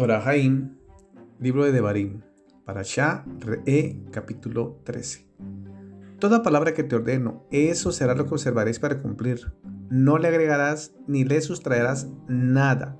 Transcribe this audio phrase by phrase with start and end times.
[0.00, 0.78] Torahaim,
[1.40, 2.22] libro de Devarim,
[2.64, 5.26] Parashá Re, capítulo 13.
[6.18, 9.52] Toda palabra que te ordeno, eso será lo que observaréis para cumplir.
[9.90, 12.96] No le agregarás ni le sustraerás nada.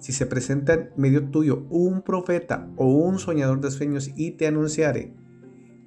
[0.00, 4.48] Si se presenta en medio tuyo un profeta o un soñador de sueños y te
[4.48, 5.14] anunciare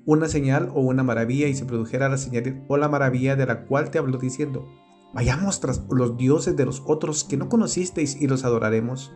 [0.05, 3.65] una señal o una maravilla y se produjera la señal o la maravilla de la
[3.65, 4.65] cual te habló diciendo,
[5.13, 9.13] vayamos tras los dioses de los otros que no conocisteis y los adoraremos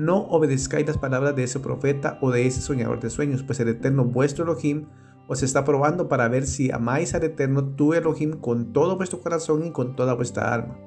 [0.00, 3.68] no obedezcáis las palabras de ese profeta o de ese soñador de sueños, pues el
[3.68, 4.86] Eterno vuestro Elohim
[5.28, 9.66] os está probando para ver si amáis al Eterno tu Elohim con todo vuestro corazón
[9.66, 10.78] y con toda vuestra alma.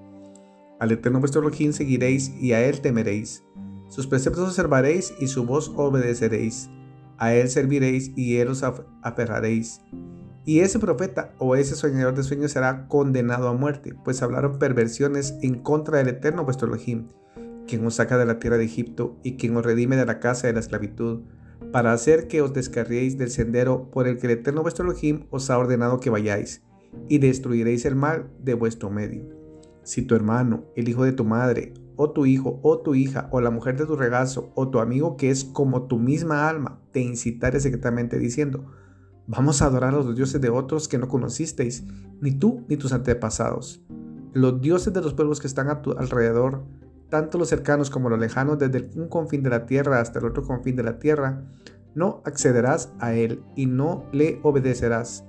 [0.79, 3.43] Al Eterno vuestro Elohim seguiréis y a Él temeréis.
[3.87, 6.69] Sus preceptos observaréis y su voz obedeceréis.
[7.17, 8.63] A Él serviréis y Él os
[9.03, 9.79] aferraréis.
[10.43, 15.35] Y ese profeta o ese soñador de sueños será condenado a muerte, pues hablaron perversiones
[15.41, 17.07] en contra del Eterno vuestro Elohim
[17.67, 20.47] quien os saca de la tierra de Egipto y quien os redime de la casa
[20.47, 21.21] de la esclavitud,
[21.71, 25.49] para hacer que os descarriéis del sendero por el que el Eterno vuestro Elohim os
[25.49, 26.61] ha ordenado que vayáis,
[27.07, 29.25] y destruiréis el mal de vuestro medio.
[29.83, 33.41] Si tu hermano, el hijo de tu madre, o tu hijo, o tu hija, o
[33.41, 37.01] la mujer de tu regazo, o tu amigo que es como tu misma alma, te
[37.01, 38.65] incitare secretamente diciendo,
[39.27, 41.83] vamos a adorar a los dioses de otros que no conocisteis,
[42.21, 43.83] ni tú ni tus antepasados,
[44.33, 46.63] los dioses de los pueblos que están a tu alrededor,
[47.13, 50.41] tanto los cercanos como los lejanos, desde un confín de la tierra hasta el otro
[50.41, 51.43] confín de la tierra,
[51.93, 55.23] no accederás a él y no le obedecerás.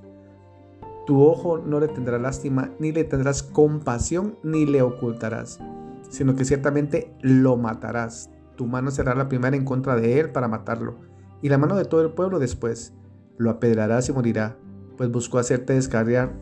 [1.07, 5.61] Tu ojo no le tendrá lástima, ni le tendrás compasión, ni le ocultarás,
[6.09, 8.31] sino que ciertamente lo matarás.
[8.57, 10.97] Tu mano será la primera en contra de él para matarlo,
[11.43, 12.95] y la mano de todo el pueblo después.
[13.37, 14.57] Lo apedrarás y morirá,
[14.97, 16.33] pues buscó hacerte descarriar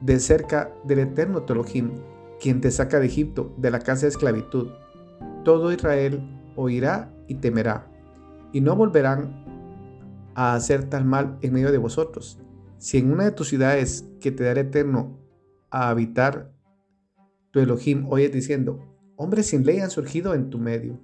[0.00, 1.90] de cerca del eterno Telohim
[2.40, 4.68] quien te saca de Egipto, de la casa de esclavitud.
[5.44, 6.20] Todo Israel
[6.56, 7.90] oirá y temerá,
[8.52, 9.44] y no volverán
[10.34, 12.38] a hacer tal mal en medio de vosotros.
[12.78, 15.18] Si en una de tus ciudades que te dará eterno
[15.70, 16.52] a habitar,
[17.50, 18.80] tu Elohim oyes diciendo,
[19.16, 21.00] hombres sin ley han surgido en tu medio,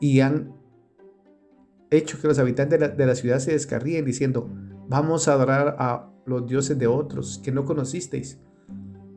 [0.00, 0.52] y han
[1.90, 4.48] hecho que los habitantes de la, de la ciudad se descarríen diciendo,
[4.88, 8.40] vamos a adorar a los dioses de otros que no conocisteis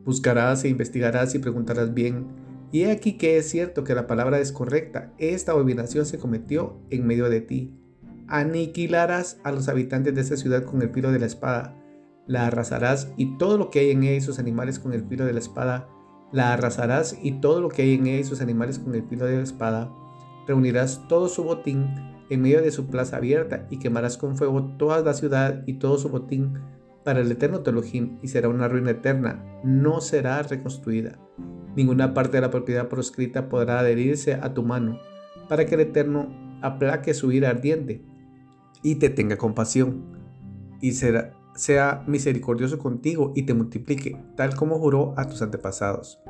[0.08, 2.28] Buscarás e investigarás y preguntarás bien.
[2.72, 5.12] Y he aquí que es cierto que la palabra es correcta.
[5.18, 7.74] Esta abominación se cometió en medio de ti.
[8.26, 11.76] Aniquilarás a los habitantes de esta ciudad con el filo de la espada.
[12.26, 15.26] La arrasarás y todo lo que hay en ella y sus animales con el filo
[15.26, 15.90] de la espada.
[16.32, 19.26] La arrasarás y todo lo que hay en ella y sus animales con el filo
[19.26, 19.92] de la espada.
[20.46, 21.86] Reunirás todo su botín
[22.30, 25.98] en medio de su plaza abierta y quemarás con fuego toda la ciudad y todo
[25.98, 26.54] su botín
[27.08, 31.18] para el eterno Telohim y será una ruina eterna, no será reconstruida.
[31.74, 34.98] Ninguna parte de la propiedad proscrita podrá adherirse a tu mano,
[35.48, 36.28] para que el Eterno
[36.60, 38.04] aplaque su ira ardiente
[38.82, 40.18] y te tenga compasión,
[40.82, 46.20] y será, sea misericordioso contigo y te multiplique, tal como juró a tus antepasados.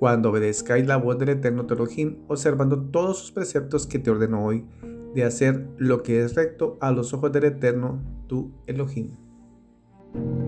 [0.00, 4.66] Cuando obedezcáis la voz del Eterno Telohim, observando todos sus preceptos que te ordeno hoy,
[5.14, 9.22] de hacer lo que es recto a los ojos del Eterno, tu Elohim.
[10.14, 10.43] thank you